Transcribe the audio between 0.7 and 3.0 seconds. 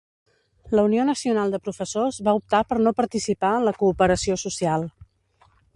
La Unió Nacional de Professors va optar per no